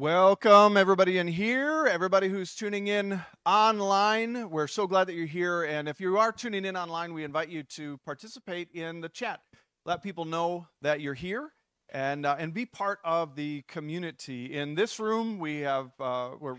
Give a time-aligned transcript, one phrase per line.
[0.00, 4.48] Welcome, everybody in here, everybody who's tuning in online.
[4.48, 5.64] We're so glad that you're here.
[5.64, 9.40] And if you are tuning in online, we invite you to participate in the chat.
[9.84, 11.50] Let people know that you're here
[11.90, 14.56] and, uh, and be part of the community.
[14.56, 16.56] In this room, we have, uh, we're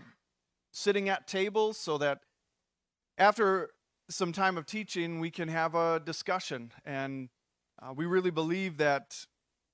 [0.72, 2.20] sitting at tables so that
[3.18, 3.70] after
[4.08, 6.70] some time of teaching, we can have a discussion.
[6.84, 7.28] And
[7.82, 9.26] uh, we really believe that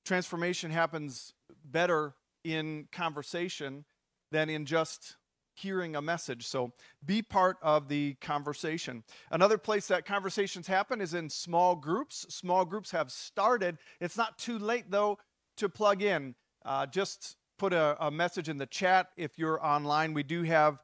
[0.07, 2.15] transformation happens better
[2.55, 3.85] in conversation
[4.31, 5.17] than in just
[5.55, 6.47] hearing a message.
[6.47, 6.73] So
[7.05, 9.03] be part of the conversation.
[9.31, 12.27] Another place that conversations happen is in small groups.
[12.29, 13.79] Small groups have started.
[14.01, 15.19] It's not too late, though,
[15.57, 16.35] to plug in.
[16.65, 20.15] Uh, just put a, a message in the chat if you're online.
[20.15, 20.79] We do have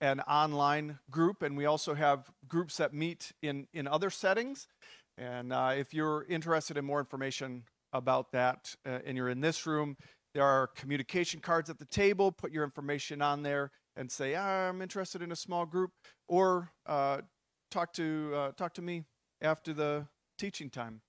[0.00, 4.68] an online group, and we also have groups that meet in, in other settings.
[5.16, 9.66] And uh, if you're interested in more information about that uh, and you're in this
[9.66, 9.96] room,
[10.34, 12.32] there are communication cards at the table.
[12.32, 15.90] Put your information on there and say, I'm interested in a small group,
[16.28, 17.22] or uh,
[17.70, 19.04] talk to uh, talk to me
[19.40, 20.06] after the
[20.38, 21.00] teaching time.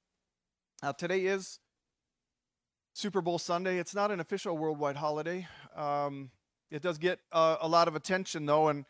[0.81, 1.59] Now, today is
[2.93, 3.77] Super Bowl Sunday.
[3.77, 5.47] It's not an official worldwide holiday.
[5.75, 6.31] Um,
[6.71, 8.85] it does get uh, a lot of attention, though, and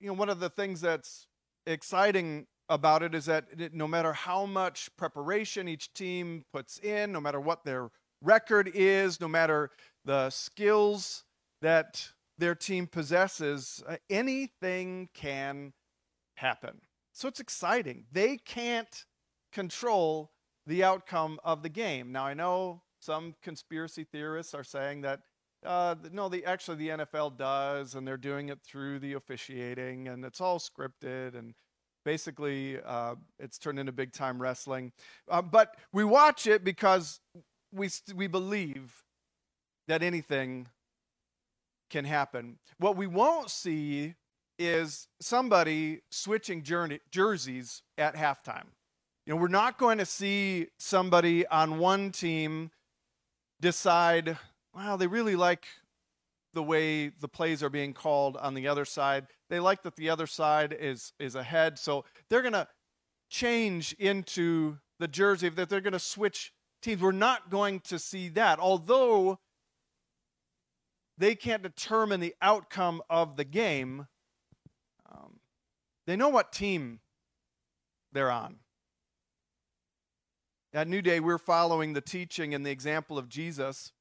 [0.00, 1.26] you know one of the things that's
[1.66, 7.12] exciting about it is that it, no matter how much preparation each team puts in,
[7.12, 7.90] no matter what their
[8.22, 9.70] record is, no matter
[10.04, 11.24] the skills
[11.62, 15.72] that their team possesses, uh, anything can
[16.36, 16.80] happen.
[17.12, 18.04] So it's exciting.
[18.12, 19.04] They can't
[19.52, 20.30] control
[20.66, 22.12] the outcome of the game.
[22.12, 25.20] Now, I know some conspiracy theorists are saying that
[25.66, 30.24] uh, no, the actually the NFL does, and they're doing it through the officiating, and
[30.24, 31.54] it's all scripted, and
[32.04, 34.92] basically uh, it's turned into big time wrestling.
[35.28, 37.20] Uh, but we watch it because
[37.72, 39.02] we, we believe
[39.86, 40.68] that anything
[41.90, 42.58] can happen.
[42.78, 44.14] What we won't see
[44.58, 48.66] is somebody switching journey, jerseys at halftime.
[49.24, 52.70] You know, we're not going to see somebody on one team
[53.60, 54.38] decide,
[54.74, 55.66] wow, they really like
[56.54, 59.26] the way the plays are being called on the other side.
[59.50, 62.66] They like that the other side is is ahead, so they're going to
[63.28, 66.52] change into the jersey that they're going to switch
[66.82, 67.00] teams.
[67.00, 68.58] We're not going to see that.
[68.58, 69.38] Although
[71.16, 74.06] they can't determine the outcome of the game,
[75.10, 75.40] um,
[76.06, 77.00] they know what team
[78.12, 78.56] they're on.
[80.72, 83.92] At New Day, we're following the teaching and the example of Jesus.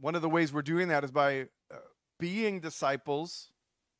[0.00, 1.42] One of the ways we're doing that is by
[1.72, 1.76] uh,
[2.18, 3.50] being disciples,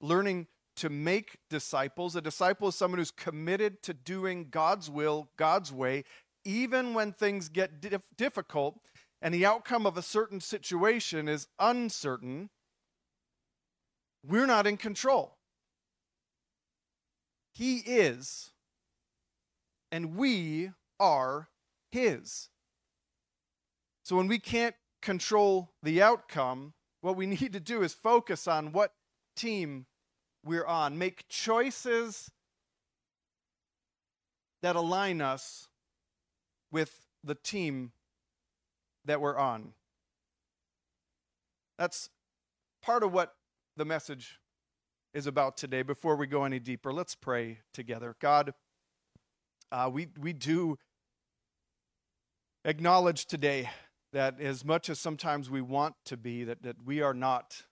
[0.01, 2.17] learning to make disciples.
[2.17, 6.05] A disciple is someone who's committed to doing God's will, God's way,
[6.45, 8.81] even when things get dif- difficult
[9.23, 12.51] and the outcome of a certain situation is uncertain.
[14.23, 15.39] We're not in control.
[17.55, 18.51] He is,
[19.93, 21.49] and we are
[21.91, 22.51] His.
[24.03, 28.73] So when we can't control the outcome, what we need to do is focus on
[28.73, 28.93] what
[29.37, 29.87] team
[30.45, 30.99] we're on.
[30.99, 32.31] Make choices
[34.63, 35.69] that align us
[36.71, 37.93] with the team
[39.05, 39.73] that we're on.
[41.79, 42.11] That's
[42.83, 43.35] part of what
[43.77, 44.39] the message
[45.13, 45.83] is about today.
[45.83, 48.17] Before we go any deeper, let's pray together.
[48.21, 48.55] God,
[49.73, 50.79] uh, we, we do
[52.65, 53.71] acknowledge today
[54.13, 57.65] that as much as sometimes we want to be, that, that we are not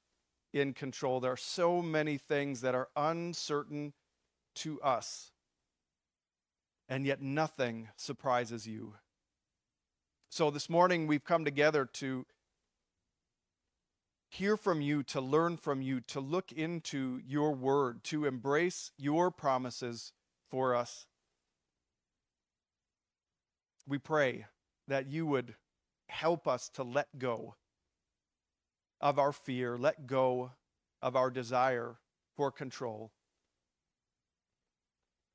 [0.52, 1.20] in control.
[1.20, 3.92] There are so many things that are uncertain
[4.56, 5.32] to us,
[6.88, 8.94] and yet nothing surprises you.
[10.28, 12.26] So this morning we've come together to
[14.28, 19.30] hear from you, to learn from you, to look into your word, to embrace your
[19.30, 20.12] promises
[20.48, 21.06] for us.
[23.86, 24.46] We pray
[24.88, 25.54] that you would
[26.08, 27.56] help us to let go
[29.02, 30.52] of our fear, let go
[31.02, 31.96] of our desire
[32.36, 33.10] for control,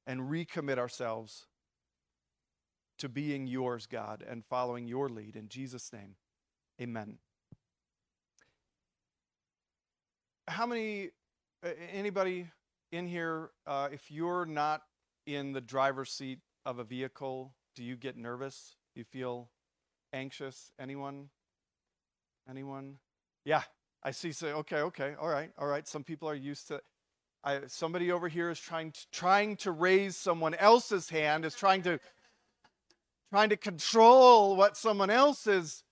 [0.08, 1.46] and recommit ourselves
[2.98, 5.36] to being yours, God, and following your lead.
[5.36, 6.16] In Jesus' name,
[6.82, 7.18] amen.
[10.48, 11.10] How many,
[11.92, 12.48] anybody
[12.92, 14.84] in here, uh, if you're not
[15.26, 18.78] in the driver's seat of a vehicle, do you get nervous?
[18.96, 19.50] Do you feel
[20.14, 20.72] anxious?
[20.80, 21.30] Anyone?
[22.50, 22.96] Anyone?
[23.48, 23.62] Yeah,
[24.04, 24.34] I see.
[24.34, 25.88] Say, okay, okay, all right, all right.
[25.88, 26.82] Some people are used to.
[27.46, 31.46] I, somebody over here is trying to, trying to raise someone else's hand.
[31.46, 31.98] Is trying to
[33.32, 35.86] trying to control what someone else's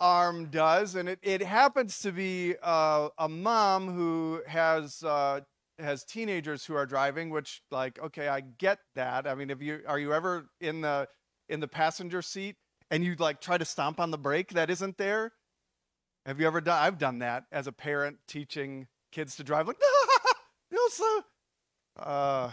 [0.00, 5.40] arm does, and it, it happens to be uh, a mom who has uh,
[5.78, 7.30] has teenagers who are driving.
[7.30, 9.26] Which, like, okay, I get that.
[9.26, 11.08] I mean, if you are you ever in the
[11.48, 12.56] in the passenger seat
[12.90, 15.32] and you like try to stomp on the brake that isn't there?
[16.26, 16.82] Have you ever done?
[16.82, 19.66] I've done that as a parent teaching kids to drive.
[19.66, 19.80] Like,
[20.90, 21.20] slow.
[21.98, 22.50] Uh,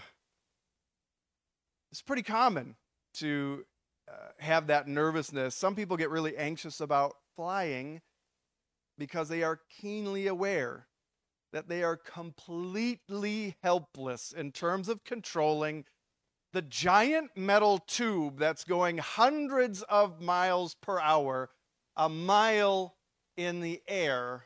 [1.92, 2.76] it's pretty common
[3.16, 3.66] to
[4.10, 5.56] uh, have that nervousness.
[5.56, 8.02] Some people get really anxious about flying
[8.98, 10.88] because they are keenly aware
[11.54, 15.86] that they are completely helpless in terms of controlling
[16.54, 21.50] the giant metal tube that's going hundreds of miles per hour,
[21.96, 22.97] a mile
[23.38, 24.44] in the air.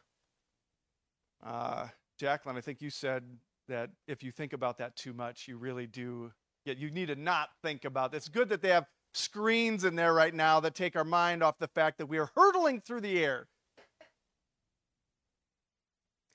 [1.44, 1.88] Uh,
[2.20, 3.24] Jacqueline, I think you said
[3.68, 6.32] that if you think about that too much, you really do.
[6.66, 8.18] Yeah, you need to not think about it.
[8.18, 11.58] It's good that they have screens in there right now that take our mind off
[11.58, 13.48] the fact that we are hurtling through the air.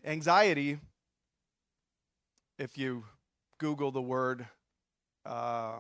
[0.05, 0.79] Anxiety,
[2.59, 3.05] if you
[3.59, 4.47] Google the word,
[5.25, 5.79] uh,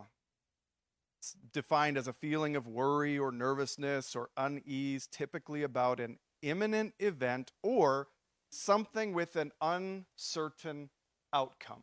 [1.18, 6.94] it's defined as a feeling of worry or nervousness or unease, typically about an imminent
[6.98, 8.08] event or
[8.50, 10.90] something with an uncertain
[11.32, 11.82] outcome,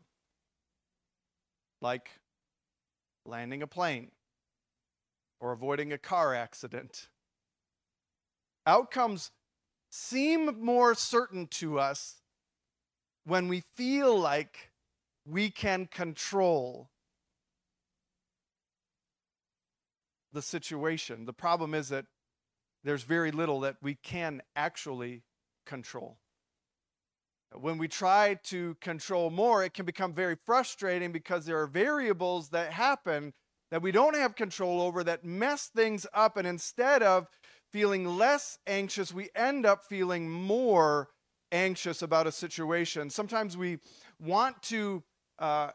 [1.81, 2.09] like
[3.25, 4.11] landing a plane
[5.39, 7.09] or avoiding a car accident.
[8.65, 9.31] Outcomes
[9.89, 12.21] seem more certain to us
[13.25, 14.71] when we feel like
[15.25, 16.89] we can control
[20.31, 21.25] the situation.
[21.25, 22.05] The problem is that
[22.83, 25.23] there's very little that we can actually
[25.65, 26.17] control.
[27.55, 32.49] When we try to control more, it can become very frustrating because there are variables
[32.49, 33.33] that happen
[33.69, 36.35] that we don't have control over that mess things up.
[36.37, 37.27] And instead of
[37.71, 41.09] feeling less anxious, we end up feeling more
[41.51, 43.09] anxious about a situation.
[43.09, 43.79] Sometimes we
[44.19, 45.03] want to
[45.39, 45.71] uh,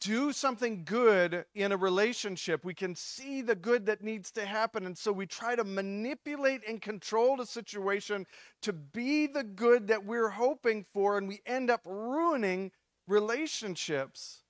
[0.00, 2.64] do something good in a relationship.
[2.64, 4.86] We can see the good that needs to happen.
[4.86, 8.26] And so we try to manipulate and control the situation
[8.62, 11.18] to be the good that we're hoping for.
[11.18, 12.70] And we end up ruining
[13.06, 14.42] relationships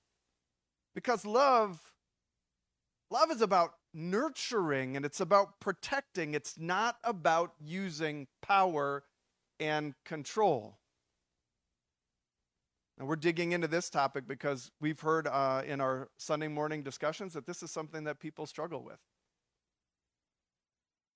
[0.93, 1.93] because love
[3.13, 6.33] Love is about nurturing and it's about protecting.
[6.33, 9.03] It's not about using power
[9.59, 10.79] and control.
[12.97, 17.33] And we're digging into this topic because we've heard uh, in our Sunday morning discussions
[17.33, 18.99] that this is something that people struggle with.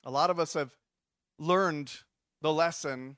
[0.03, 0.75] A lot of us have
[1.38, 1.91] learned
[2.41, 3.18] the lesson.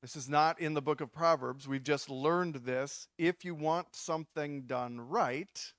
[0.00, 1.66] This is not in the book of Proverbs.
[1.66, 3.08] We've just learned this.
[3.18, 5.72] If you want something done right,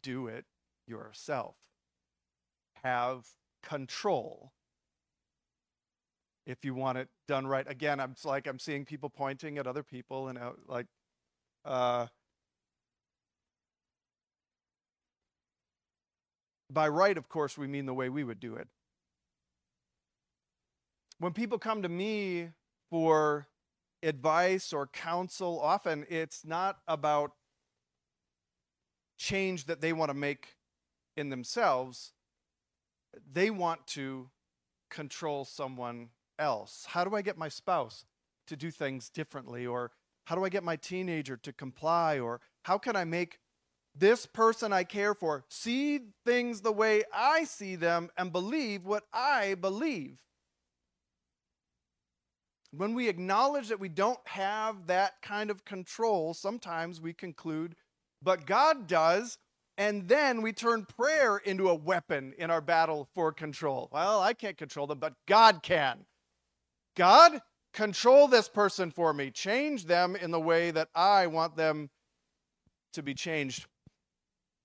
[0.00, 0.46] do it
[0.86, 1.56] yourself.
[2.82, 3.26] Have
[3.62, 4.52] control
[6.48, 7.70] if you want it done right.
[7.70, 10.86] Again, I'm like I'm seeing people pointing at other people and uh, like
[11.64, 12.06] uh,
[16.70, 18.66] by right, of course, we mean the way we would do it.
[21.18, 22.50] When people come to me
[22.90, 23.48] for
[24.02, 27.32] advice or counsel, often it's not about
[29.18, 30.56] change that they want to make
[31.16, 32.12] in themselves,
[33.30, 34.30] they want to
[34.88, 36.08] control someone
[36.38, 36.86] else.
[36.88, 38.04] How do I get my spouse
[38.46, 39.66] to do things differently?
[39.66, 39.90] Or
[40.24, 42.18] how do I get my teenager to comply?
[42.18, 43.38] Or how can I make
[43.94, 49.04] this person I care for see things the way I see them and believe what
[49.12, 50.20] I believe?
[52.70, 57.74] When we acknowledge that we don't have that kind of control, sometimes we conclude,
[58.22, 59.38] but God does,
[59.78, 63.88] and then we turn prayer into a weapon in our battle for control.
[63.90, 66.04] Well, I can't control them, but God can.
[66.98, 67.40] God,
[67.72, 69.30] control this person for me.
[69.30, 71.90] Change them in the way that I want them
[72.92, 73.66] to be changed.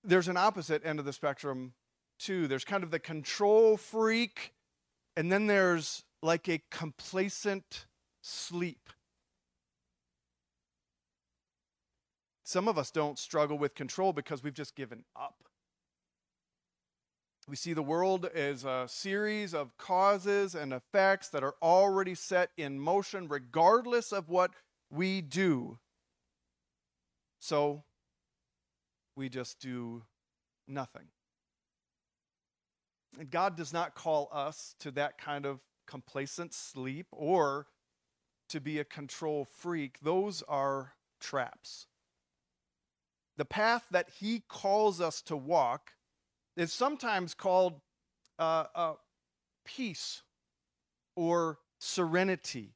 [0.03, 1.73] There's an opposite end of the spectrum,
[2.17, 2.47] too.
[2.47, 4.53] There's kind of the control freak,
[5.15, 7.85] and then there's like a complacent
[8.23, 8.89] sleep.
[12.43, 15.43] Some of us don't struggle with control because we've just given up.
[17.47, 22.51] We see the world as a series of causes and effects that are already set
[22.57, 24.51] in motion, regardless of what
[24.89, 25.79] we do.
[27.39, 27.83] So
[29.15, 30.03] we just do
[30.67, 31.07] nothing.
[33.19, 37.67] And God does not call us to that kind of complacent sleep or
[38.49, 39.99] to be a control freak.
[40.01, 41.87] Those are traps
[43.37, 45.91] the path that he calls us to walk
[46.55, 47.81] is sometimes called
[48.39, 48.93] uh, uh,
[49.65, 50.21] peace
[51.15, 52.73] or serenity.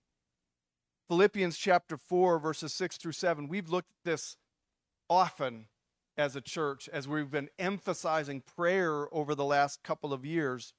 [1.07, 3.47] Philippians chapter 4, verses 6 through 7.
[3.47, 4.37] We've looked at this
[5.09, 5.67] often
[6.17, 10.73] as a church as we've been emphasizing prayer over the last couple of years.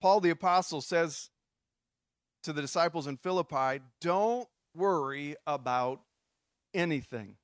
[0.00, 1.30] Paul the Apostle says
[2.42, 6.00] to the disciples in Philippi, Don't worry about
[6.72, 7.36] anything.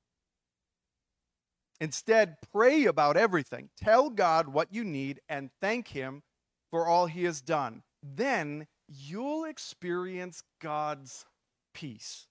[1.79, 3.69] Instead, pray about everything.
[3.77, 6.23] Tell God what you need and thank Him
[6.71, 7.83] for all He has done.
[8.01, 11.25] Then you'll experience God's
[11.73, 12.27] peace,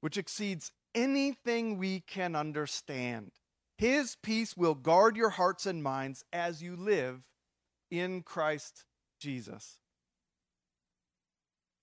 [0.00, 3.30] which exceeds anything we can understand.
[3.78, 7.30] His peace will guard your hearts and minds as you live
[7.90, 8.84] in Christ
[9.20, 9.78] Jesus.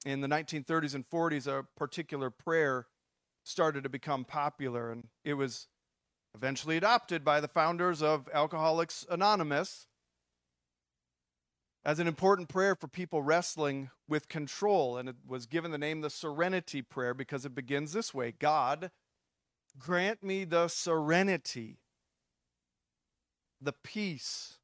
[0.05, 2.85] In the 1930s and 40s, a particular prayer
[3.45, 5.67] started to become popular, and it was
[6.33, 9.87] eventually adopted by the founders of Alcoholics Anonymous
[11.85, 14.97] as an important prayer for people wrestling with control.
[14.97, 18.89] And it was given the name the Serenity Prayer because it begins this way God,
[19.77, 21.77] grant me the serenity,
[23.61, 24.57] the peace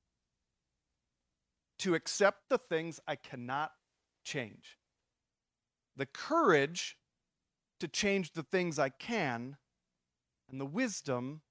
[1.77, 3.71] to accept the things I cannot
[4.23, 4.77] change,
[5.95, 6.97] the courage
[7.81, 9.57] to change the things I can,
[10.51, 11.41] and the wisdom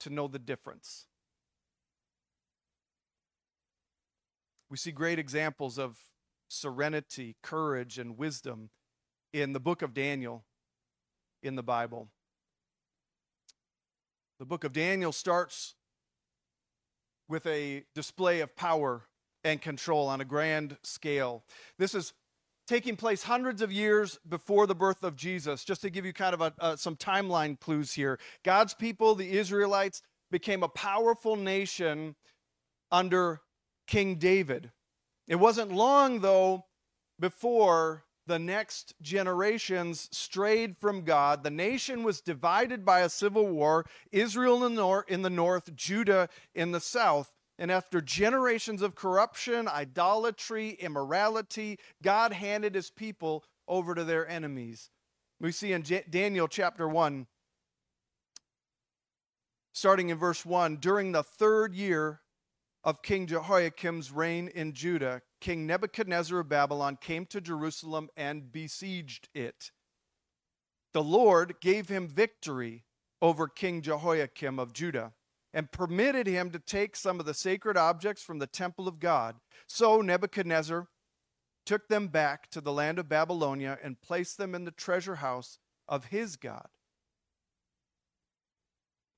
[0.00, 1.06] to know the difference.
[4.68, 5.96] We see great examples of
[6.48, 8.70] serenity, courage, and wisdom
[9.32, 10.44] in the book of Daniel
[11.40, 12.08] in the Bible.
[14.40, 15.76] The book of Daniel starts
[17.28, 19.02] with a display of power
[19.44, 21.44] and control on a grand scale.
[21.78, 22.12] This is
[22.70, 25.64] taking place hundreds of years before the birth of Jesus.
[25.64, 30.02] Just to give you kind of a, some timeline clues here, God's people, the Israelites,
[30.30, 32.14] became a powerful nation
[32.92, 33.40] under
[33.88, 34.70] King David.
[35.26, 36.66] It wasn't long, though,
[37.18, 41.42] before the next generations strayed from God.
[41.42, 45.74] The nation was divided by a civil war Israel in the, nor- in the north,
[45.74, 47.32] Judah in the south.
[47.60, 54.88] And after generations of corruption, idolatry, immorality, God handed his people over to their enemies.
[55.38, 57.26] We see in J- Daniel chapter 1,
[59.74, 62.22] starting in verse 1 during the third year
[62.82, 69.28] of King Jehoiakim's reign in Judah, King Nebuchadnezzar of Babylon came to Jerusalem and besieged
[69.34, 69.70] it.
[70.94, 72.84] The Lord gave him victory
[73.20, 75.12] over King Jehoiakim of Judah
[75.52, 79.36] and permitted him to take some of the sacred objects from the temple of God.
[79.66, 80.86] So Nebuchadnezzar
[81.66, 85.58] took them back to the land of Babylonia and placed them in the treasure house
[85.88, 86.68] of his God.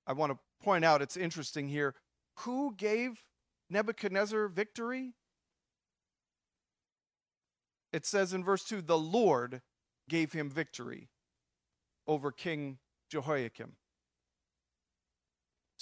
[0.06, 1.94] I want to point out it's interesting here.
[2.40, 3.24] Who gave
[3.70, 5.14] Nebuchadnezzar victory?
[7.92, 9.60] It says in verse 2 the Lord
[10.08, 11.10] gave him victory
[12.06, 12.78] over King
[13.10, 13.76] Jehoiakim.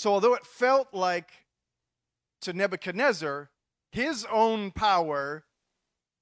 [0.01, 1.31] So, although it felt like
[2.41, 3.51] to Nebuchadnezzar
[3.93, 5.45] his own power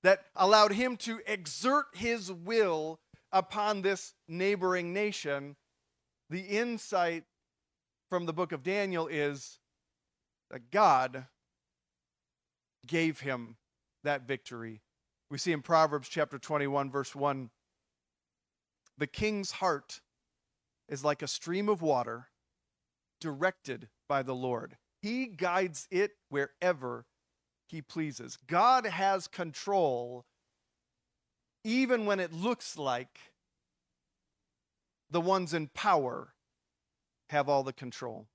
[0.03, 2.99] that allowed him to exert his will
[3.31, 5.55] upon this neighboring nation,
[6.29, 7.23] the insight
[8.11, 9.61] from the book of Daniel is
[10.51, 11.27] that God
[12.85, 13.59] gave him
[14.03, 14.81] that victory.
[15.31, 17.49] We see in Proverbs chapter 21, verse 1
[18.97, 20.01] the king's heart
[20.89, 22.27] is like a stream of water
[23.21, 24.77] directed by the Lord.
[25.01, 27.07] He guides it wherever
[27.69, 28.39] he pleases.
[28.47, 30.25] God has control
[31.65, 33.19] even when it looks like
[35.11, 36.35] the ones in power
[37.31, 38.27] have all the control.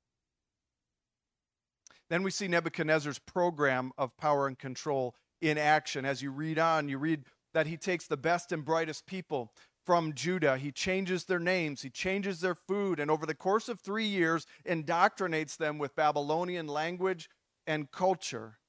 [2.09, 6.05] Then we see Nebuchadnezzar's program of power and control in action.
[6.05, 7.23] As you read on, you read
[7.53, 9.51] that he takes the best and brightest people
[9.85, 10.57] from Judah.
[10.57, 14.45] He changes their names, he changes their food, and over the course of three years,
[14.65, 17.29] indoctrinates them with Babylonian language
[17.67, 18.59] and culture.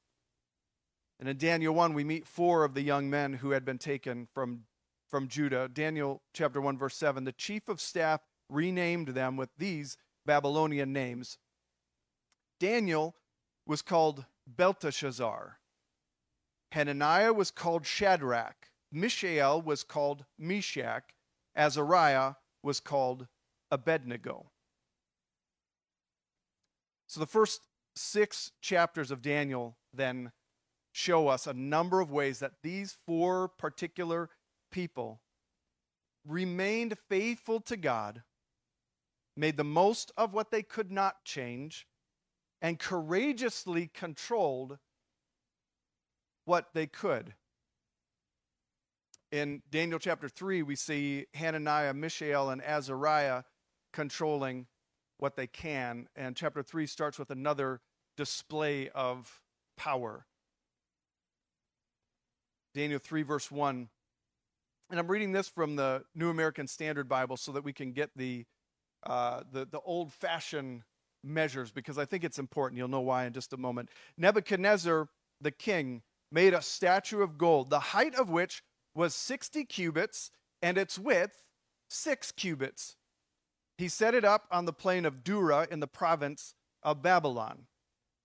[1.21, 4.28] And in Daniel 1, we meet four of the young men who had been taken
[4.35, 4.64] from,
[5.09, 5.68] from Judah.
[5.73, 11.38] Daniel chapter 1, verse 7 the chief of staff renamed them with these Babylonian names.
[12.59, 13.14] Daniel
[13.66, 15.59] was called Belteshazzar.
[16.73, 18.71] Hananiah was called Shadrach.
[18.94, 21.02] Mishael was called Meshach.
[21.56, 23.26] Azariah was called
[23.70, 24.50] Abednego.
[27.08, 27.62] So the first
[27.96, 30.32] six chapters of Daniel then
[30.92, 34.30] show us a number of ways that these four particular
[34.70, 35.20] people
[36.26, 38.22] remained faithful to God,
[39.36, 41.86] made the most of what they could not change,
[42.62, 44.78] and courageously controlled
[46.44, 47.34] what they could.
[49.35, 53.43] In Daniel chapter 3, we see Hananiah, Mishael, and Azariah
[53.93, 54.69] controlling
[55.19, 56.07] what they can.
[56.14, 57.81] And chapter 3 starts with another
[58.17, 59.43] display of
[59.76, 60.26] power.
[62.76, 63.88] Daniel 3, verse 1.
[64.91, 68.11] And I'm reading this from the New American Standard Bible so that we can get
[68.14, 68.45] the,
[69.05, 70.85] uh, the, the old fashioned
[71.25, 72.79] measures because I think it's important.
[72.79, 73.88] You'll know why in just a moment.
[74.17, 75.09] Nebuchadnezzar,
[75.41, 78.62] the king, made a statue of gold, the height of which
[78.94, 80.30] was 60 cubits
[80.62, 81.50] and its width
[81.88, 82.96] six cubits.
[83.76, 87.66] He set it up on the plain of Dura in the province of Babylon.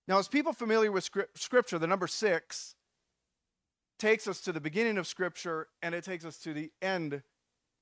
[0.06, 2.74] Now, as people familiar with scripture, the number six
[4.00, 7.22] takes us to the beginning of Scripture and it takes us to the end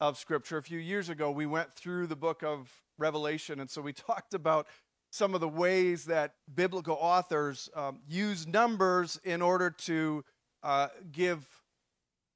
[0.00, 0.58] of Scripture.
[0.58, 4.34] A few years ago, we went through the book of Revelation, and so we talked
[4.34, 4.66] about
[5.10, 10.24] some of the ways that biblical authors um, use numbers in order to
[10.62, 11.46] uh, give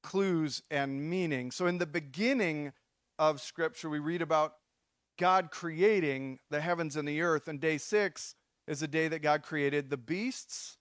[0.02, 1.50] clues and meaning.
[1.50, 2.72] So, in the beginning
[3.18, 4.54] of Scripture, we read about
[5.18, 8.34] God creating the heavens and the earth, and day six
[8.66, 10.78] is the day that God created the beasts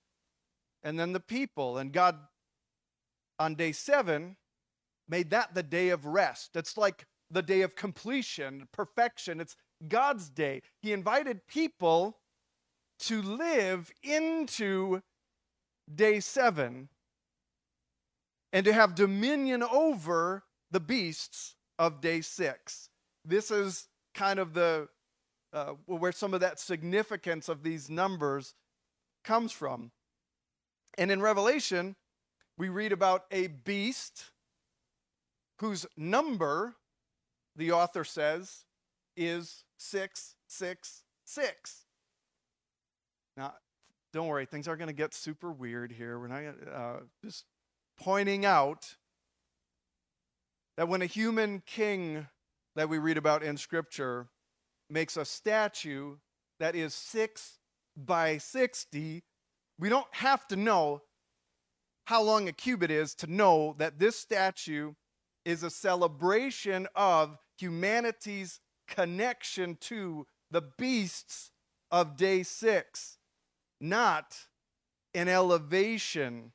[0.84, 1.78] and then the people.
[1.78, 2.18] And God
[3.40, 4.38] on day seven
[5.08, 6.56] made that the day of rest.
[6.56, 9.40] It's like the day of completion, perfection.
[9.40, 9.56] It's
[9.88, 10.62] God's day.
[10.82, 12.20] He invited people
[13.00, 15.02] to live into
[15.94, 16.90] day seven
[18.54, 22.90] and to have dominion over the beasts of day six.
[23.26, 24.88] This is kind of the
[25.54, 28.54] uh, where some of that significance of these numbers
[29.24, 29.92] comes from.
[30.98, 31.96] And in Revelation,
[32.58, 34.26] we read about a beast
[35.60, 36.76] whose number,
[37.56, 38.66] the author says,
[39.18, 41.86] is 666.
[43.38, 43.54] Now,
[44.14, 46.20] don't worry, things are going to get super weird here.
[46.20, 46.44] We're not
[46.74, 47.46] uh, just
[48.02, 48.96] pointing out
[50.76, 52.28] that when a human king
[52.76, 54.28] that we read about in Scripture
[54.90, 56.16] makes a statue
[56.60, 57.60] that is 6
[57.96, 59.24] by 60,
[59.78, 61.04] we don't have to know
[62.06, 64.94] how long a cubit is to know that this statue
[65.46, 71.52] is a celebration of humanity's connection to the beasts
[71.92, 73.20] of day six,
[73.80, 74.36] not
[75.14, 76.52] an elevation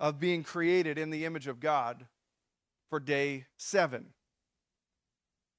[0.00, 2.06] of being created in the image of God
[2.88, 4.14] for day seven.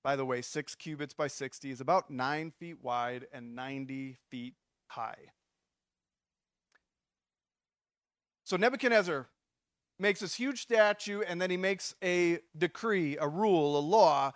[0.04, 4.56] By the way, six cubits by 60 is about nine feet wide and 90 feet
[4.88, 5.30] high.
[8.44, 9.28] So Nebuchadnezzar
[10.00, 14.32] makes this huge statue and then he makes a decree, a rule, a law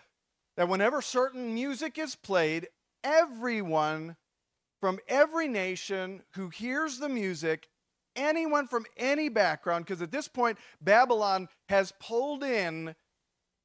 [0.56, 2.68] that whenever certain music is played,
[3.04, 4.16] everyone
[4.80, 7.68] from every nation who hears the music,
[8.16, 12.96] anyone from any background, because at this point, Babylon has pulled in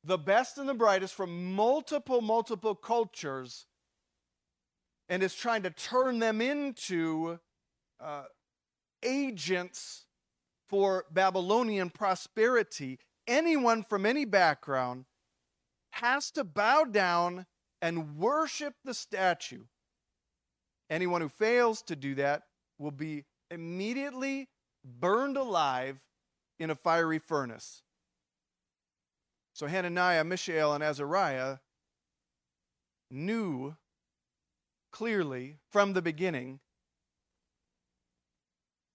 [0.02, 3.66] the best and the brightest from multiple, multiple cultures
[5.08, 7.38] and is trying to turn them into
[8.00, 8.24] uh,
[9.02, 10.06] agents
[10.68, 15.04] for Babylonian prosperity, anyone from any background
[15.90, 17.46] has to bow down
[17.82, 19.64] and worship the statue.
[20.88, 22.42] Anyone who fails to do that
[22.78, 24.48] will be immediately
[24.84, 26.00] burned alive
[26.58, 27.82] in a fiery furnace.
[29.52, 31.58] So Hananiah, Mishael, and Azariah
[33.10, 33.76] knew
[34.92, 36.60] clearly from the beginning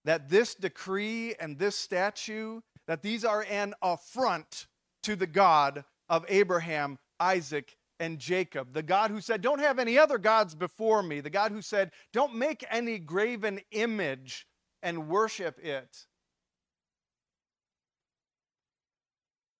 [0.04, 4.66] that this decree and this statue that these are an affront
[5.02, 8.72] to the God of Abraham, Isaac, and Jacob.
[8.72, 11.20] The God who said, Don't have any other gods before me.
[11.20, 14.46] The God who said, Don't make any graven image
[14.82, 16.06] and worship it.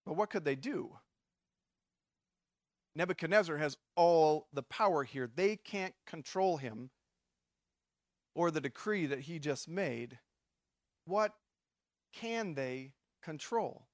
[0.04, 0.96] But what could they do?
[2.94, 5.28] Nebuchadnezzar has all the power here.
[5.34, 6.90] They can't control him
[8.34, 10.18] or the decree that he just made
[11.06, 11.32] what
[12.12, 13.86] can they control?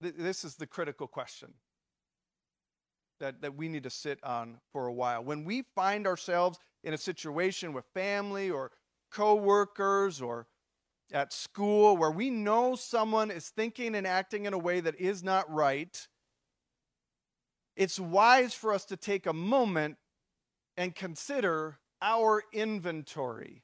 [0.00, 1.54] This is the critical question
[3.22, 5.24] that, that we need to sit on for a while.
[5.24, 8.70] When we find ourselves in a situation with family or
[9.10, 10.46] coworkers or
[11.12, 15.22] at school where we know someone is thinking and acting in a way that is
[15.22, 16.06] not right,
[17.76, 19.96] it's wise for us to take a moment
[20.76, 23.62] and consider our inventory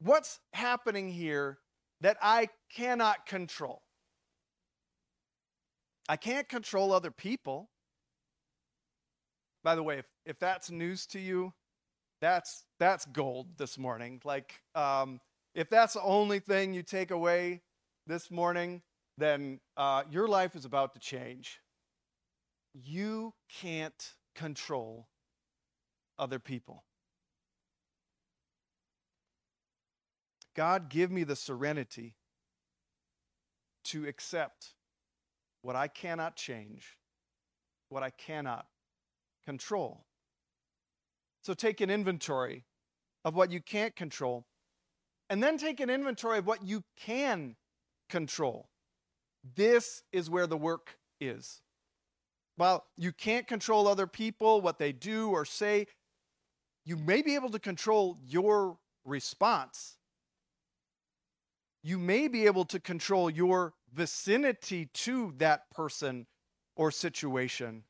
[0.00, 1.58] what's happening here
[2.00, 3.82] that I cannot control?
[6.08, 7.69] I can't control other people.
[9.62, 11.52] By the way, if, if that's news to you,
[12.20, 14.20] that's that's gold this morning.
[14.24, 15.20] Like um,
[15.54, 17.62] if that's the only thing you take away
[18.06, 18.82] this morning,
[19.18, 21.60] then uh, your life is about to change.
[22.74, 25.08] You can't control
[26.18, 26.84] other people.
[30.54, 32.16] God, give me the serenity
[33.84, 34.74] to accept
[35.62, 36.98] what I cannot change,
[37.88, 38.66] what I cannot
[39.44, 40.04] control.
[41.42, 42.64] So take an inventory
[43.24, 44.46] of what you can't control,
[45.28, 47.56] and then take an inventory of what you can
[48.08, 48.68] control.
[49.54, 51.62] This is where the work is.
[52.56, 55.86] While you can't control other people, what they do or say,
[56.84, 59.96] you may be able to control your response.
[61.82, 66.26] You may be able to control your vicinity to that person
[66.76, 67.84] or situation.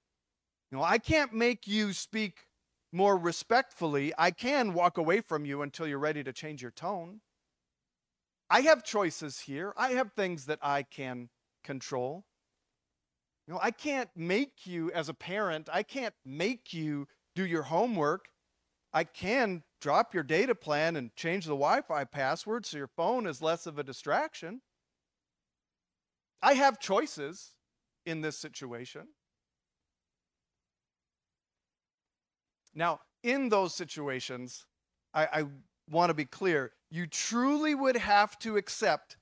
[0.70, 2.46] You know, I can't make you speak
[2.92, 4.12] more respectfully.
[4.16, 7.20] I can walk away from you until you're ready to change your tone.
[8.48, 9.72] I have choices here.
[9.76, 11.28] I have things that I can
[11.62, 12.24] control.
[13.46, 17.62] You know, I can't make you as a parent, I can't make you do your
[17.64, 18.26] homework.
[18.92, 23.26] I can drop your data plan and change the Wi Fi password so your phone
[23.26, 24.62] is less of a distraction.
[26.42, 27.52] I have choices
[28.04, 29.08] in this situation.
[32.80, 34.64] Now, in those situations,
[35.12, 35.44] I, I
[35.90, 36.72] want to be clear.
[36.90, 39.18] You truly would have to accept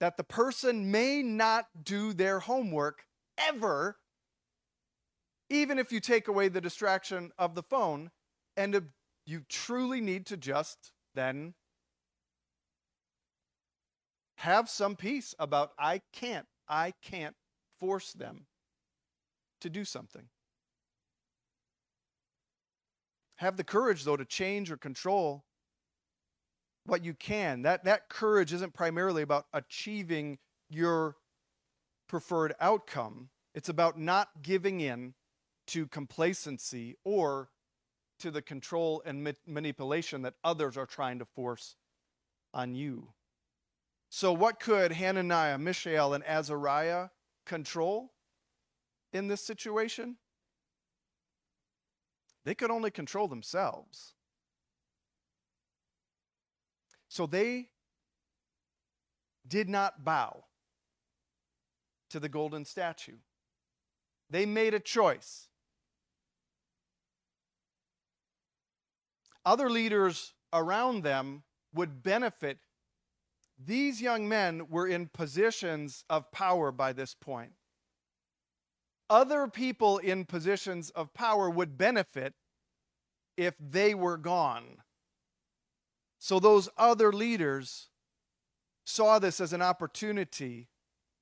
[0.00, 3.04] that the person may not do their homework
[3.38, 3.98] ever,
[5.48, 8.10] even if you take away the distraction of the phone.
[8.56, 8.88] And
[9.24, 11.54] you truly need to just then
[14.38, 17.36] have some peace about I can't, I can't
[17.78, 18.46] force them
[19.60, 20.24] to do something.
[23.36, 25.44] Have the courage, though, to change or control
[26.86, 27.62] what you can.
[27.62, 31.16] That, that courage isn't primarily about achieving your
[32.08, 35.14] preferred outcome, it's about not giving in
[35.68, 37.48] to complacency or
[38.18, 41.76] to the control and ma- manipulation that others are trying to force
[42.52, 43.08] on you.
[44.10, 47.08] So, what could Hananiah, Mishael, and Azariah
[47.46, 48.12] control
[49.12, 50.16] in this situation?
[52.44, 54.14] They could only control themselves.
[57.08, 57.68] So they
[59.46, 60.44] did not bow
[62.10, 63.18] to the golden statue.
[64.30, 65.48] They made a choice.
[69.44, 71.42] Other leaders around them
[71.74, 72.58] would benefit.
[73.62, 77.52] These young men were in positions of power by this point
[79.14, 82.34] other people in positions of power would benefit
[83.36, 84.78] if they were gone.
[86.18, 87.90] So those other leaders
[88.84, 90.66] saw this as an opportunity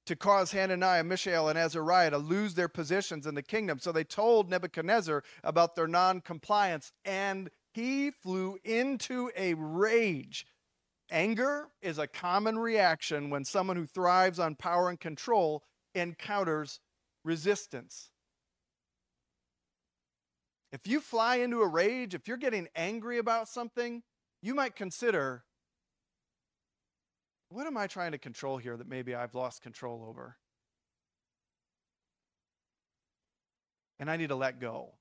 [0.07, 3.79] to cause Hananiah, Mishael, and Azariah to lose their positions in the kingdom.
[3.79, 10.47] So they told Nebuchadnezzar about their non-compliance, and he flew into a rage.
[11.11, 15.63] Anger is a common reaction when someone who thrives on power and control
[15.95, 16.81] encounters
[17.25, 18.11] resistance.
[20.73, 24.03] If you fly into a rage, if you're getting angry about something,
[24.41, 25.45] you might consider
[27.51, 30.39] what am I trying to control here that maybe I've lost control over?
[34.01, 34.95] And I need to let go.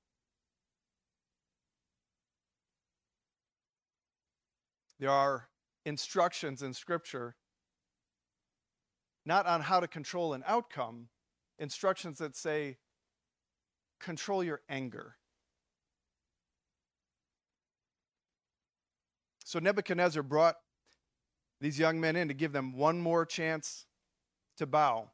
[5.00, 5.48] There are
[5.86, 7.36] instructions in Scripture
[9.26, 11.08] not on how to control an outcome,
[11.62, 12.78] instructions that say,
[14.00, 15.16] control your anger.
[19.46, 20.56] So Nebuchadnezzar brought
[21.62, 23.86] these young men in to give them one more chance
[24.58, 25.12] to bow.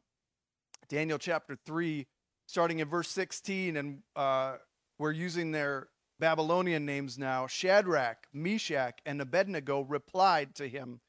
[0.88, 2.08] Daniel chapter 3,
[2.48, 4.56] starting in verse 16, and uh,
[4.98, 7.46] we're using their Babylonian names now.
[7.48, 11.02] Shadrach, Meshach, and Abednego replied to him,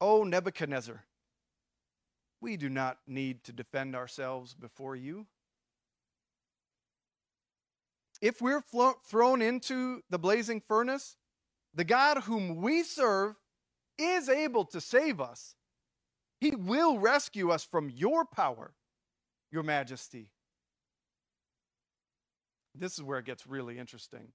[0.00, 1.04] O Nebuchadnezzar,
[2.44, 5.26] we do not need to defend ourselves before you.
[8.20, 11.16] If we're flo- thrown into the blazing furnace,
[11.74, 13.36] the God whom we serve
[13.98, 15.54] is able to save us.
[16.38, 18.74] He will rescue us from your power,
[19.50, 20.28] your majesty.
[22.74, 24.32] This is where it gets really interesting.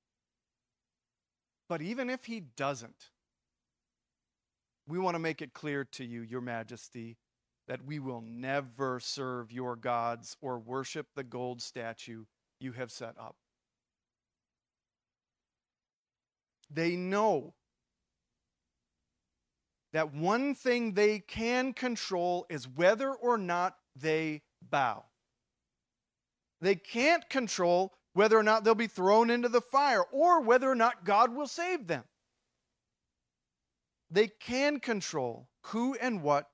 [1.68, 3.12] But even if he doesn't,
[4.88, 7.18] we want to make it clear to you, your majesty,
[7.70, 12.26] that we will never serve your gods or worship the gold statue
[12.60, 13.36] you have set up.
[16.72, 17.54] They know
[19.94, 25.06] that one thing they can control is whether or not they bow.
[26.62, 30.76] They can't control whether or not they'll be thrown into the fire or whether or
[30.76, 32.04] not God will save them.
[34.10, 36.50] They can control who and what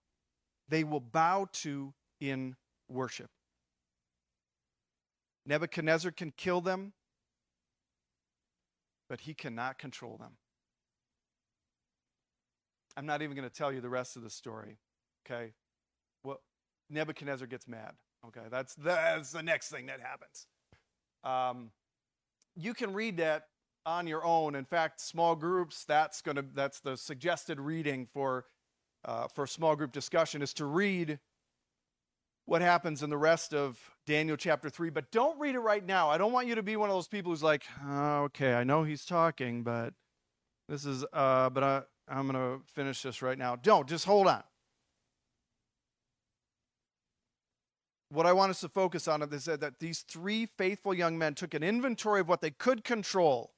[0.69, 2.56] they will bow to in
[2.89, 3.30] worship.
[5.45, 6.93] Nebuchadnezzar can kill them,
[9.08, 10.38] but he cannot control them.
[12.97, 14.78] I'm not even going to tell you the rest of the story.
[15.25, 15.51] Okay?
[16.23, 16.41] Well,
[16.89, 17.93] Nebuchadnezzar gets mad.
[18.28, 20.47] Okay, that's that's the next thing that happens.
[21.23, 21.71] Um,
[22.56, 23.43] you can read that
[23.86, 24.56] on your own.
[24.56, 25.86] In fact, small groups.
[25.86, 28.45] That's gonna that's the suggested reading for
[29.05, 31.19] uh, for a small group discussion is to read
[32.45, 36.09] what happens in the rest of Daniel chapter 3, but don't read it right now.
[36.09, 38.63] I don't want you to be one of those people who's like, oh, okay, I
[38.63, 39.93] know he's talking, but
[40.69, 43.55] this is, uh, but I, I'm going to finish this right now.
[43.55, 44.43] Don't, just hold on.
[48.09, 51.53] What I want us to focus on is that these three faithful young men took
[51.53, 53.53] an inventory of what they could control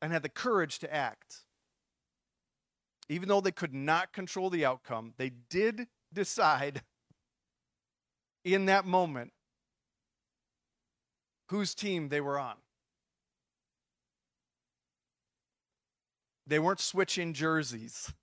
[0.00, 1.44] and had the courage to act.
[3.12, 6.80] Even though they could not control the outcome, they did decide
[8.42, 9.34] in that moment
[11.50, 12.54] whose team they were on.
[16.46, 18.14] They weren't switching jerseys,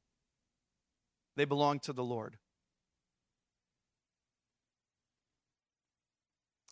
[1.35, 2.37] they belonged to the Lord.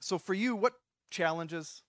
[0.01, 0.73] So, for you, what
[1.11, 1.83] challenges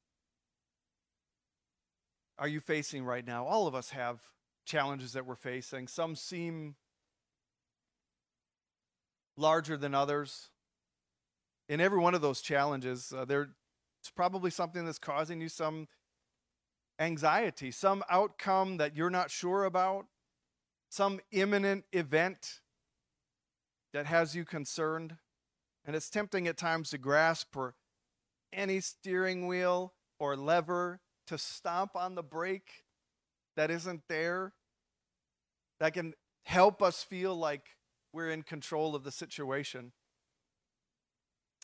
[2.38, 3.46] are you facing right now?
[3.46, 4.20] All of us have
[4.68, 5.88] challenges that we're facing.
[5.88, 6.76] Some seem
[9.36, 10.50] larger than others
[11.68, 13.48] in every one of those challenges, uh, there's
[14.16, 15.86] probably something that's causing you some
[16.98, 20.06] anxiety, some outcome that you're not sure about,
[20.88, 22.60] some imminent event
[23.92, 25.16] that has you concerned.
[25.84, 27.74] And it's tempting at times to grasp for
[28.52, 32.84] any steering wheel or lever to stomp on the brake
[33.58, 34.52] that isn't there,
[35.80, 37.70] that can help us feel like
[38.12, 39.90] we're in control of the situation.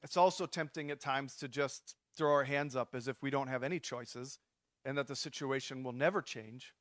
[0.02, 3.46] It's also tempting at times to just throw our hands up as if we don't
[3.46, 4.40] have any choices
[4.84, 6.74] and that the situation will never change.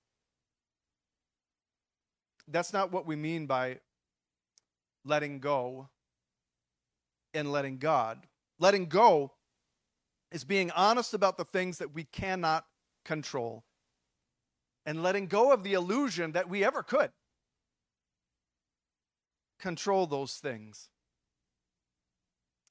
[2.47, 3.81] That's not what we mean by
[5.05, 5.89] letting go
[7.35, 8.25] and letting God.
[8.57, 9.33] Letting go
[10.31, 12.65] is being honest about the things that we cannot
[13.05, 13.63] control
[14.85, 17.11] and letting go of the illusion that we ever could
[19.59, 20.89] control those things.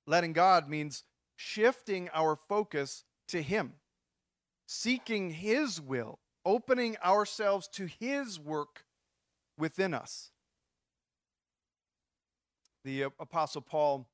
[0.07, 1.05] Letting God means
[1.37, 3.75] shifting our focus to Him,
[4.67, 8.85] seeking His will, opening ourselves to His work
[9.57, 10.31] within us.
[12.85, 14.07] The Apostle Paul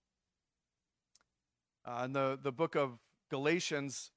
[1.86, 2.98] uh, in the, the book of
[3.30, 4.10] Galatians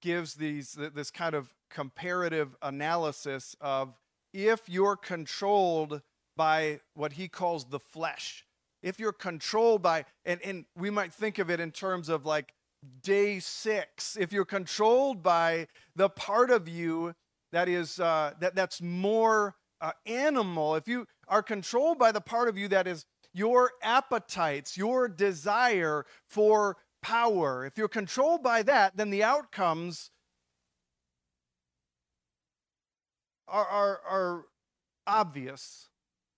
[0.00, 3.94] gives these this kind of comparative analysis of
[4.32, 6.02] if you're controlled
[6.36, 8.44] by what he calls the flesh.
[8.82, 12.52] If you're controlled by, and, and we might think of it in terms of like
[13.02, 17.14] day six, if you're controlled by the part of you
[17.52, 22.48] that is uh, that that's more uh, animal, if you are controlled by the part
[22.48, 23.04] of you that is
[23.34, 30.10] your appetites, your desire for power, if you're controlled by that, then the outcomes
[33.48, 34.44] are, are, are
[35.06, 35.88] obvious.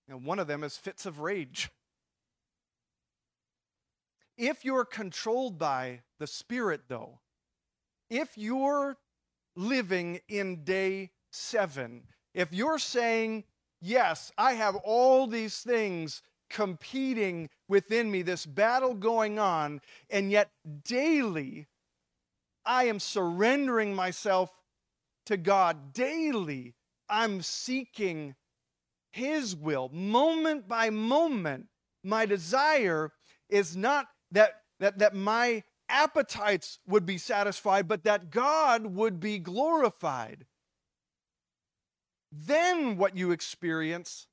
[0.07, 1.69] And one of them is fits of rage.
[4.37, 7.19] If you're controlled by the Spirit, though,
[8.09, 8.97] if you're
[9.55, 13.45] living in day seven, if you're saying,
[13.81, 20.49] Yes, I have all these things competing within me, this battle going on, and yet
[20.83, 21.67] daily
[22.65, 24.49] I am surrendering myself
[25.27, 25.93] to God.
[25.93, 26.73] Daily
[27.09, 28.35] I'm seeking
[29.11, 31.67] His will, moment by moment.
[32.03, 33.11] My desire
[33.49, 39.39] is not that, that, that my appetites would be satisfied, but that God would be
[39.39, 40.45] glorified.
[42.31, 44.27] Then what you experience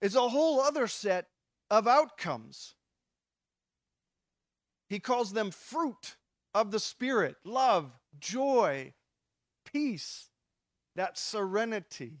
[0.00, 1.26] is a whole other set
[1.70, 2.74] of outcomes.
[4.88, 6.16] He calls them fruit
[6.54, 8.92] of the Spirit love, joy,
[9.64, 10.29] peace,
[11.00, 12.18] that serenity,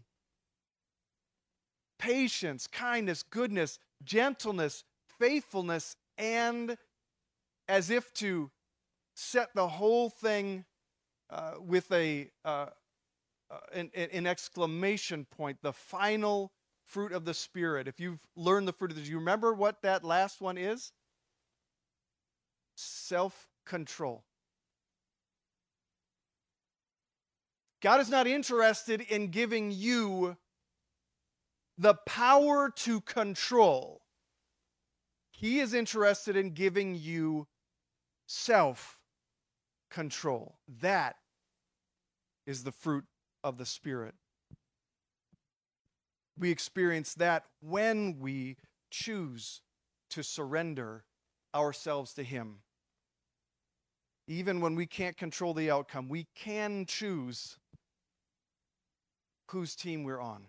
[1.98, 4.84] patience, kindness, goodness, gentleness,
[5.18, 6.78] faithfulness, and
[7.68, 8.50] as if to
[9.14, 10.64] set the whole thing
[11.28, 12.68] uh, with a uh,
[13.50, 16.50] uh, an, an exclamation point, the final
[16.82, 20.04] fruit of the Spirit, if you've learned the fruit of do you remember what that
[20.04, 20.92] last one is?
[22.76, 24.24] Self control.
[27.80, 30.36] God is not interested in giving you
[31.78, 34.02] the power to control.
[35.30, 37.46] He is interested in giving you
[38.26, 39.00] self
[39.90, 40.58] control.
[40.80, 41.16] That
[42.46, 43.04] is the fruit
[43.42, 44.14] of the Spirit.
[46.38, 48.56] We experience that when we
[48.90, 49.62] choose
[50.10, 51.04] to surrender
[51.54, 52.58] ourselves to Him.
[54.26, 57.58] Even when we can't control the outcome, we can choose
[59.50, 60.46] whose team we're on.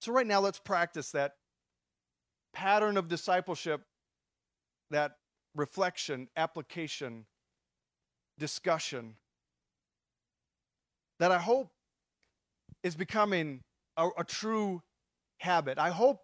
[0.00, 1.32] So, right now, let's practice that
[2.52, 3.82] pattern of discipleship,
[4.90, 5.12] that
[5.54, 7.26] reflection, application,
[8.38, 9.16] discussion
[11.20, 11.70] that I hope
[12.82, 13.60] is becoming
[13.96, 14.82] a, a, true
[15.38, 15.78] habit.
[15.78, 16.20] I hope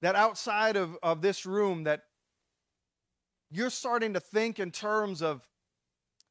[0.00, 2.02] that outside of, of this room that
[3.50, 5.46] you're starting to think in terms of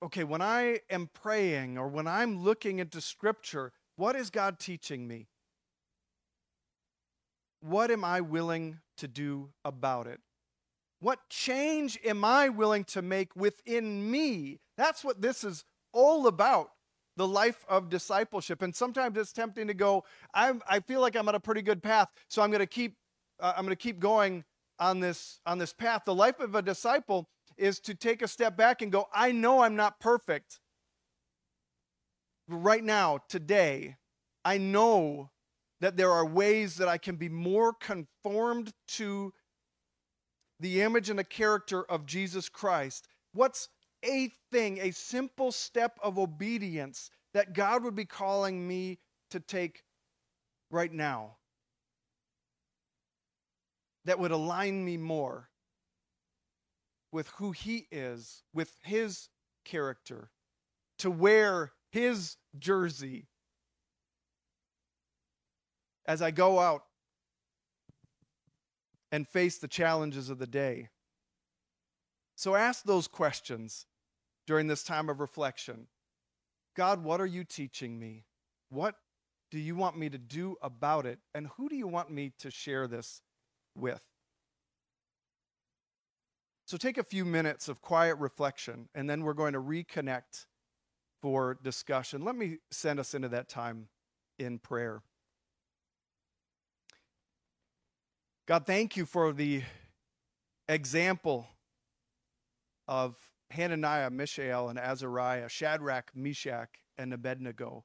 [0.04, 5.08] okay, when I am praying or when I'm looking into scripture, what is God teaching
[5.08, 5.28] me?
[7.62, 10.20] What am I willing to do about it?
[11.00, 14.60] What change am I willing to make within me?
[14.78, 16.72] That's what this is all about
[17.18, 18.62] the life of discipleship.
[18.62, 21.84] And sometimes it's tempting to go, I'm, I feel like I'm on a pretty good
[21.84, 22.96] path, so I'm going to keep,
[23.40, 24.44] uh, I'm going to keep going
[24.80, 26.04] on this on this path.
[26.06, 27.30] The life of a disciple
[27.62, 30.60] is to take a step back and go, I know I'm not perfect.
[32.48, 33.98] Right now, today,
[34.44, 35.30] I know
[35.80, 39.32] that there are ways that I can be more conformed to
[40.60, 43.08] the image and the character of Jesus Christ.
[43.32, 43.70] What's
[44.04, 49.84] a thing, a simple step of obedience that God would be calling me to take
[50.72, 51.38] right now
[54.06, 55.51] that would align me more
[57.12, 59.30] with who He is, with His
[59.66, 60.32] character,
[61.00, 63.28] to wear His jersey
[66.06, 66.84] as I go out
[69.12, 70.90] and face the challenges of the day.
[72.36, 73.86] So ask those questions
[74.48, 75.88] during this time of reflection.
[76.76, 78.26] God, what are you teaching me?
[78.70, 78.96] What
[79.52, 81.20] do you want me to do about it?
[81.36, 83.22] And who do you want me to share this
[83.76, 84.02] with?
[86.72, 90.46] So take a few minutes of quiet reflection, and then we're going to reconnect
[91.22, 92.24] for discussion.
[92.24, 93.90] Let me send us into that time
[94.40, 95.02] in prayer.
[98.48, 99.64] God, thank you for the
[100.70, 101.46] example
[102.88, 103.18] of
[103.50, 107.84] Hananiah, Mishael, and Azariah, Shadrach, Meshach, and Abednego.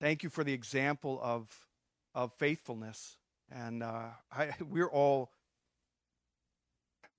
[0.00, 1.68] Thank you for the example of,
[2.16, 3.16] of faithfulness.
[3.48, 5.30] And uh, I, we're all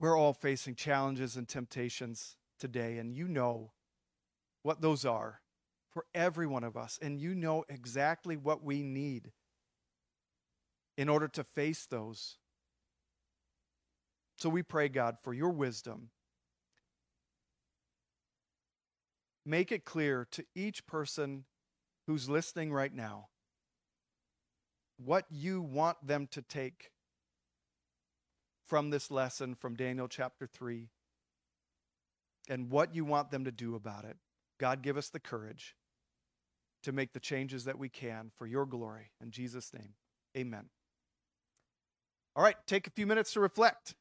[0.01, 3.71] we're all facing challenges and temptations today, and you know
[4.63, 5.41] what those are
[5.91, 9.31] for every one of us, and you know exactly what we need
[10.97, 12.37] in order to face those.
[14.39, 16.09] So we pray, God, for your wisdom.
[19.45, 21.45] Make it clear to each person
[22.07, 23.27] who's listening right now
[24.97, 26.89] what you want them to take
[28.65, 30.89] from this lesson from Daniel chapter 3
[32.49, 34.17] and what you want them to do about it.
[34.59, 35.75] God, give us the courage
[36.83, 39.11] to make the changes that we can for your glory.
[39.21, 39.93] In Jesus' name,
[40.37, 40.65] amen.
[42.35, 43.95] All right, take a few minutes to reflect.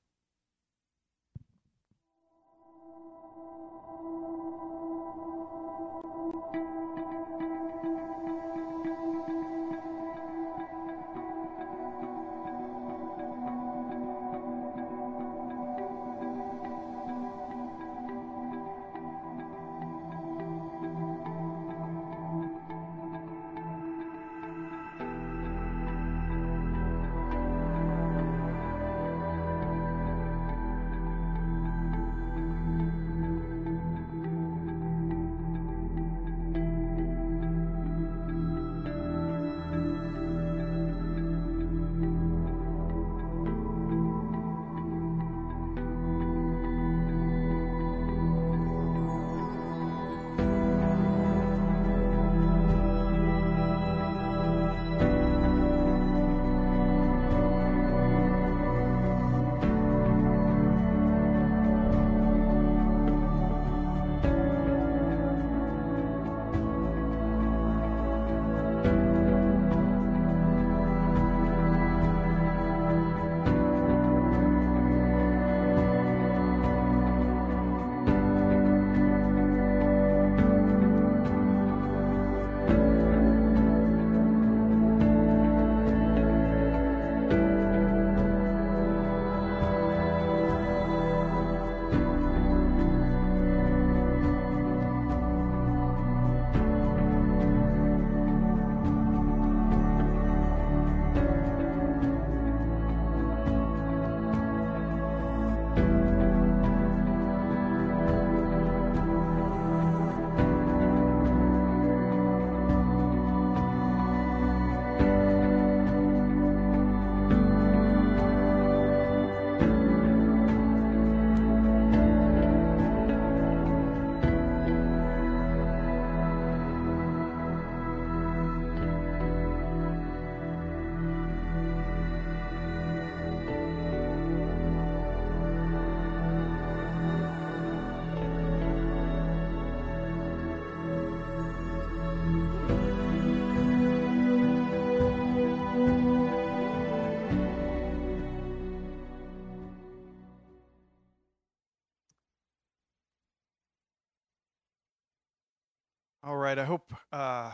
[156.51, 156.59] Right.
[156.59, 157.53] I hope uh,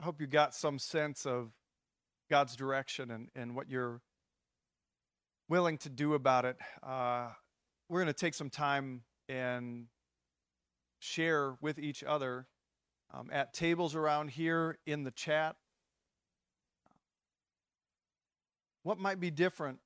[0.00, 1.50] I hope you got some sense of
[2.30, 4.00] God's direction and, and what you're
[5.48, 6.56] willing to do about it.
[6.86, 7.30] Uh,
[7.88, 9.86] we're going to take some time and
[11.00, 12.46] share with each other
[13.12, 15.56] um, at tables around here in the chat
[18.84, 19.80] what might be different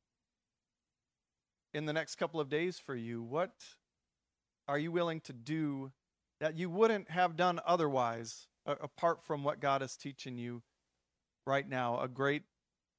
[1.73, 3.23] in the next couple of days for you.
[3.23, 3.53] What
[4.69, 5.91] are you willing to do
[6.43, 10.61] that you wouldn't have done otherwise, apart from what God is teaching you
[11.47, 12.01] right now?
[12.01, 12.43] A great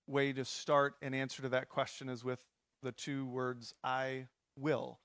[0.08, 2.40] way to start an answer to that question is with
[2.84, 4.28] the two words, I
[4.58, 5.00] will.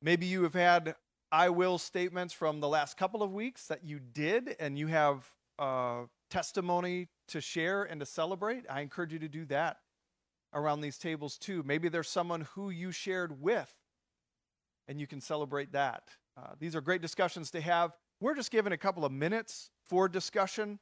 [0.00, 0.94] Maybe you have had
[1.30, 5.26] I will statements from the last couple of weeks that you did, and you have
[5.58, 8.64] uh, testimony to share and to celebrate.
[8.70, 9.76] I encourage you to do that
[10.54, 11.62] around these tables too.
[11.66, 13.74] Maybe there's someone who you shared with,
[14.86, 16.04] and you can celebrate that.
[16.38, 17.92] Uh, these are great discussions to have.
[18.20, 20.78] We're just given a couple of minutes for discussion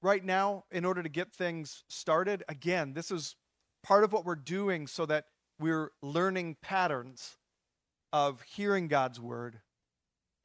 [0.00, 2.42] right now in order to get things started.
[2.48, 3.36] Again, this is
[3.82, 5.26] part of what we're doing so that
[5.58, 7.36] we're learning patterns
[8.12, 9.60] of hearing God's word,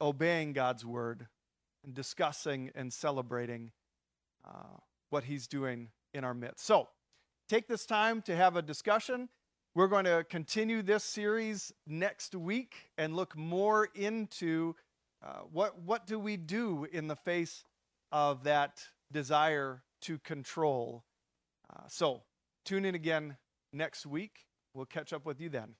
[0.01, 1.27] obeying God's word,
[1.85, 3.71] and discussing and celebrating
[4.45, 4.77] uh,
[5.09, 6.65] what He's doing in our midst.
[6.65, 6.89] So,
[7.47, 9.29] take this time to have a discussion.
[9.75, 14.75] We're going to continue this series next week and look more into
[15.25, 17.63] uh, what, what do we do in the face
[18.11, 21.05] of that desire to control.
[21.67, 22.21] Uh, so,
[22.63, 23.37] tune in again
[23.71, 24.45] next week.
[24.75, 25.73] We'll catch up with you then.